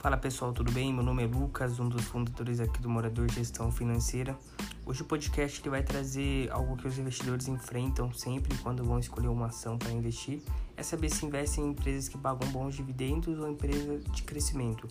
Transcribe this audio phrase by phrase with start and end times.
[0.00, 0.94] Fala pessoal, tudo bem?
[0.94, 4.34] Meu nome é Lucas, um dos fundadores aqui do Morador Gestão Financeira.
[4.86, 9.28] Hoje o podcast ele vai trazer algo que os investidores enfrentam sempre quando vão escolher
[9.28, 10.40] uma ação para investir,
[10.74, 14.88] é saber se investem em empresas que pagam bons dividendos ou empresas de crescimento.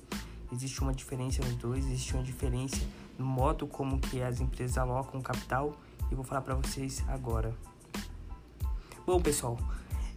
[0.54, 2.80] Existe uma diferença nos dois, existe uma diferença
[3.18, 5.76] no modo como que as empresas alocam capital
[6.12, 7.52] e vou falar para vocês agora.
[9.08, 9.58] Bom pessoal,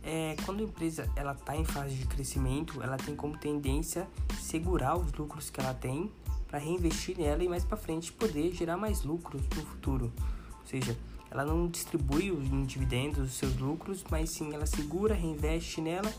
[0.02, 4.08] é, quando a empresa ela está em fase de crescimento, ela tem como tendência
[4.40, 6.10] segurar os lucros que ela tem
[6.48, 10.12] para reinvestir nela e mais para frente poder gerar mais lucros no futuro.
[10.60, 10.96] Ou seja,
[11.30, 16.12] ela não distribui em dividendos os seus lucros, mas sim ela segura, reinveste nela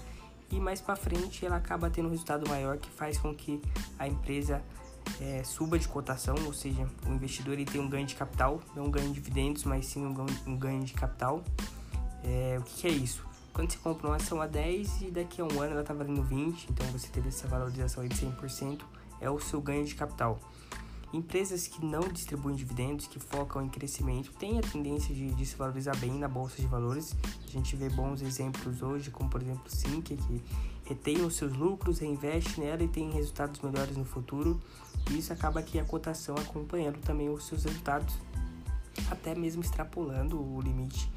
[0.50, 3.62] e mais para frente ela acaba tendo um resultado maior que faz com que
[4.00, 4.64] a empresa
[5.20, 8.86] é, suba de cotação, ou seja, o investidor ele tem um ganho de capital, não
[8.86, 11.44] um ganho de dividendos, mas sim um ganho, um ganho de capital.
[12.24, 13.33] É, o que, que é isso?
[13.54, 16.24] Quando você compra uma ação a 10 e daqui a um ano ela está valendo
[16.24, 18.82] 20, então você teve essa valorização aí de 100%,
[19.22, 20.40] é o seu ganho de capital.
[21.14, 25.56] Empresas que não distribuem dividendos, que focam em crescimento, têm a tendência de, de, se
[25.56, 27.16] valorizar bem na bolsa de valores.
[27.48, 30.44] A gente vê bons exemplos hoje, como por exemplo Sync, que
[30.84, 34.60] retém os seus lucros, reinveste nela e tem resultados melhores no futuro.
[35.12, 38.16] E isso acaba aqui a cotação acompanhando também os seus resultados,
[39.12, 41.08] até mesmo extrapolando o limite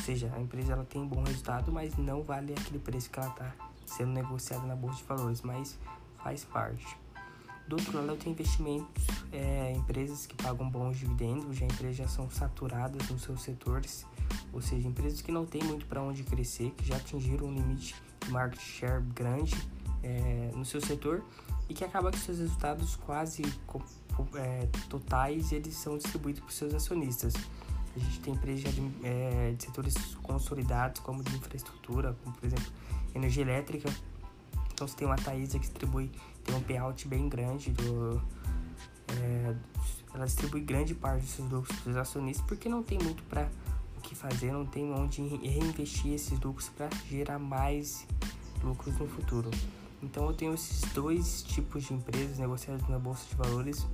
[0.00, 3.18] ou seja, a empresa ela tem um bom resultado, mas não vale aquele preço que
[3.18, 5.78] ela está sendo negociada na bolsa de valores, mas
[6.24, 6.96] faz parte.
[7.68, 12.08] Do outro lado, eu tenho investimentos, é, empresas que pagam bons dividendos, já empresas já
[12.08, 14.06] são saturadas nos seus setores,
[14.54, 17.94] ou seja, empresas que não têm muito para onde crescer, que já atingiram um limite
[18.24, 19.54] de market share grande
[20.02, 21.22] é, no seu setor
[21.68, 23.42] e que acaba que seus resultados quase
[24.34, 27.34] é, totais eles são distribuídos para seus acionistas.
[27.94, 32.72] A gente tem empresas de, é, de setores consolidados, como de infraestrutura, como por exemplo
[33.14, 33.92] energia elétrica.
[34.72, 36.10] Então você tem uma Taísa que distribui,
[36.44, 38.22] tem um payout bem grande do.
[39.08, 39.54] É,
[40.14, 43.48] ela distribui grande parte dos seus lucros para os acionistas porque não tem muito para
[43.96, 48.06] o que fazer, não tem onde reinvestir esses lucros para gerar mais
[48.62, 49.50] lucros no futuro.
[50.02, 53.86] Então eu tenho esses dois tipos de empresas negociadas na bolsa de valores.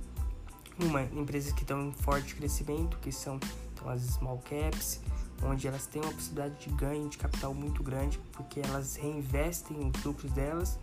[0.79, 3.39] Uma, empresas que estão em forte crescimento, que são
[3.77, 4.99] então, as small caps,
[5.43, 10.03] onde elas têm uma possibilidade de ganho de capital muito grande, porque elas reinvestem os
[10.03, 10.79] lucros delas,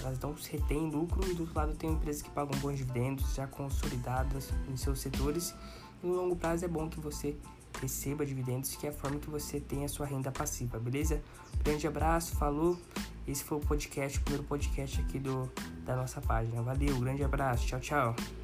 [0.00, 3.46] elas não retêm lucro, e do outro lado tem empresas que pagam bons dividendos, já
[3.46, 5.54] consolidadas em seus setores.
[6.02, 7.36] E no longo prazo é bom que você
[7.80, 11.22] receba dividendos, que é a forma que você tem a sua renda passiva, beleza?
[11.62, 12.78] Grande abraço, falou!
[13.26, 15.50] Esse foi o podcast, o primeiro podcast aqui do,
[15.84, 16.60] da nossa página.
[16.62, 18.43] Valeu, grande abraço, tchau, tchau!